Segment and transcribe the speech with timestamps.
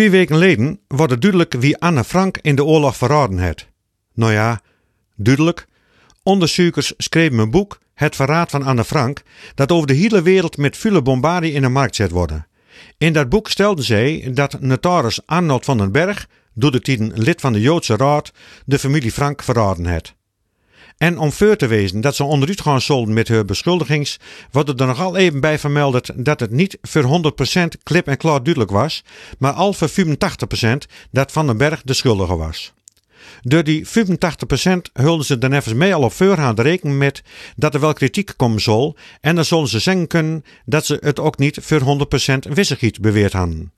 [0.00, 3.66] Twee weken geleden wordt het duidelijk wie Anne Frank in de oorlog verraden heeft.
[4.14, 4.60] Nou ja,
[5.16, 5.66] duidelijk.
[6.22, 9.22] Onderzoekers schreven een boek, Het Verraad van Anne Frank,
[9.54, 12.46] dat over de hele wereld met vuile bombardie in de markt zet worden.
[12.98, 17.40] In dat boek stelden zij dat notaris Arnold van den Berg, door de tien lid
[17.40, 18.32] van de Joodse Raad,
[18.64, 20.14] de familie Frank verraden heeft.
[21.00, 24.18] En om voor te wezen dat ze onderuit gaan zullen met hun beschuldigings,
[24.50, 27.32] wordt er nogal even bij vermeld dat het niet voor
[27.62, 29.04] 100% klip en klaar duidelijk was,
[29.38, 29.94] maar al voor 85%
[31.10, 32.72] dat Van den Berg de schuldige was.
[33.42, 33.90] Door die 85%
[34.92, 37.22] hulden ze dan even mee al op voorhand rekenen met
[37.56, 41.20] dat er wel kritiek komen zal en dan zullen ze zeggen kunnen dat ze het
[41.20, 42.06] ook niet voor
[42.46, 43.72] 100% wissegiet beweerd hadden.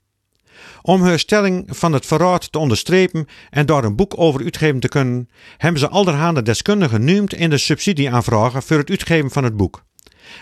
[0.83, 4.89] Om hun stelling van het verraad te onderstrepen en daar een boek over uitgeven te
[4.89, 9.85] kunnen, hebben ze alderhande deskundigen genoemd in de subsidieaanvragen voor het uitgeven van het boek.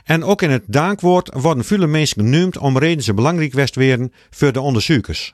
[0.04, 4.12] En ook in het dankwoord worden veel mensen genoemd om reden ze belangrijk west werden
[4.30, 5.32] voor de onderzoekers.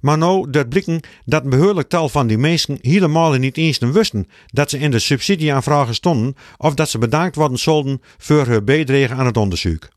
[0.00, 4.28] Maar nou, dat blikken dat een behoorlijk tal van die mensen helemaal niet eens wisten
[4.46, 9.14] dat ze in de subsidieaanvragen stonden of dat ze bedankt worden zouden voor hun bijdrage
[9.14, 9.88] aan het onderzoek.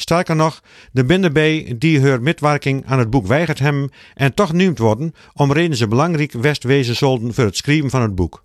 [0.00, 0.62] Sterker nog,
[0.92, 5.14] de binnen bij die haar metwerking aan het boek weigert hem en toch noemd worden
[5.34, 8.44] om reden ze belangrijk west wezen zouden voor het schrijven van het boek.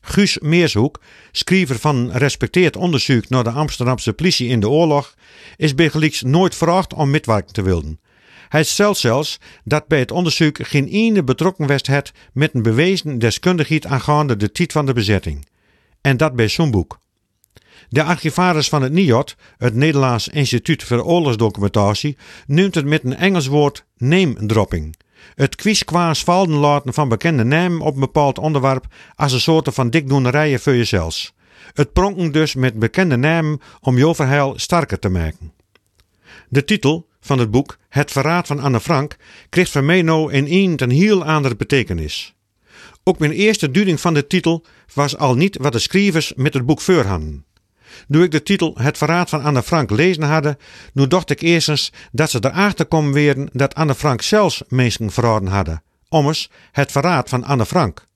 [0.00, 1.00] Guus Meershoek,
[1.32, 5.14] schrijver van respecteerd onderzoek naar de Amsterdamse politie in de oorlog,
[5.56, 8.00] is bij nooit gevraagd om metwerking te willen.
[8.48, 13.18] Hij stelt zelfs dat bij het onderzoek geen ene betrokken west het met een bewezen
[13.18, 15.46] deskundigheid aangaande de tijd van de bezetting.
[16.00, 16.98] En dat bij zo'n boek.
[17.92, 22.16] De archivaris van het NIOT, het Nederlands Instituut voor Oorlogsdocumentatie,
[22.46, 24.96] noemt het met een Engels woord name-dropping.
[25.34, 29.90] Het kwieskwaas valden laten van bekende namen op een bepaald onderwerp als een soort van
[29.90, 31.32] dikdoenerijen voor jezelf.
[31.72, 35.52] Het pronken dus met bekende namen om jouw verhaal sterker te maken.
[36.48, 39.16] De titel van het boek Het Verraad van Anne Frank
[39.48, 42.34] kreeg voor mij nou in een heel andere betekenis.
[43.04, 46.66] Ook mijn eerste duiding van de titel was al niet wat de schrijvers met het
[46.66, 47.04] boek voor
[48.08, 50.58] Nu ik de titel Het Verraad van Anne Frank lezen hadden,
[50.92, 55.48] nu dacht ik eerstens dat ze erachter komen weer dat Anne Frank zelfs mensen verraden
[55.48, 55.82] hadden.
[56.08, 58.08] Ommers, het verraad van Anne Frank.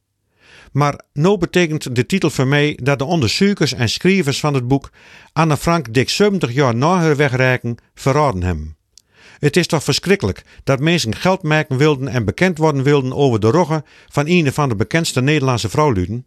[0.73, 4.91] Maar nou betekent de titel voor mij dat de onderzoekers en schrijvers van het boek
[5.33, 8.77] Anne Frank dik 70 jaar na haar wegreiken verraden hebben.
[9.39, 13.51] Het is toch verschrikkelijk dat mensen geld maken wilden en bekend worden wilden over de
[13.51, 16.27] roggen van een van de bekendste Nederlandse vrouwluden?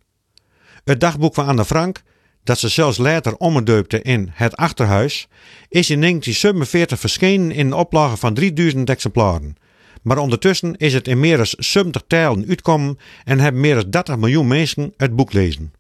[0.84, 2.02] Het dagboek van Anne Frank
[2.48, 5.28] dat ze zelfs later omgedeupte in Het Achterhuis,
[5.70, 9.56] is in 1947 verschenen in een oplage van 3000 exemplaren.
[10.02, 14.18] Maar ondertussen is het in meer dan 70 talen uitkomen en hebben meer dan 30
[14.18, 15.74] miljoen mensen het boek lezen.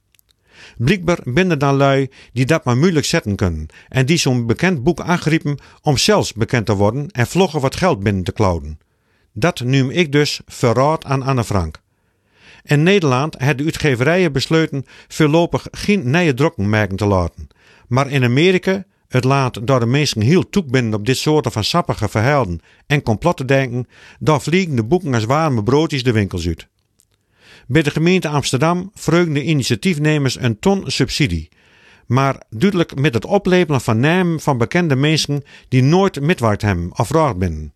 [0.77, 4.99] Blijkbaar binnen dan lui die dat maar moeilijk zetten kunnen en die zo'n bekend boek
[4.99, 8.79] aangriepen om zelfs bekend te worden en vloggen wat geld binnen te klauwen.
[9.33, 11.85] Dat noem ik dus verraad aan Anne Frank.
[12.67, 17.47] In Nederland hebben de uitgeverijen besloten voorlopig geen nieuwe drukkenmerken te laten.
[17.87, 21.63] Maar in Amerika, het laat door de mensen heel toek binnen op dit soort van
[21.63, 23.87] sappige verhalen en complotten denken,
[24.19, 26.67] daar vliegen de boeken als warme broodjes de winkels uit.
[27.67, 31.49] Bij de gemeente Amsterdam vreugden de initiatiefnemers een ton subsidie.
[32.05, 37.09] Maar duidelijk met het oplepelen van namen van bekende mensen die nooit metwaard hebben of
[37.09, 37.73] raar binnen.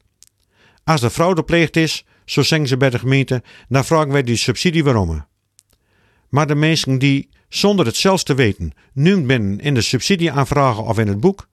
[0.84, 4.36] Als de fraude pleegd is, zo zeggen ze bij de gemeente, dan vragen wij die
[4.36, 5.26] subsidie waarom.
[6.30, 10.84] Maar de mensen die, zonder het zelfs te weten, nu binnen in de subsidie aanvragen
[10.84, 11.48] of in het boek,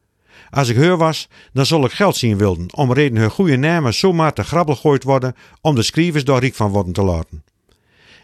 [0.50, 3.94] als ik heur was, dan zal ik geld zien wilden, om reden hun goede namen
[3.94, 7.44] zomaar te grabbel gooid worden om de schrijvers daar riek van worden te laten.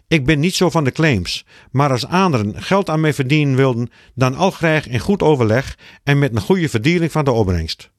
[0.07, 3.89] Ik ben niet zo van de claims, maar als anderen geld aan mij verdienen wilden,
[4.13, 7.89] dan al graag in goed overleg en met een goede verdeling van de opbrengst.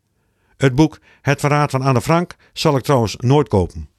[0.57, 3.95] Het boek Het Verraad van Anne Frank zal ik trouwens nooit kopen.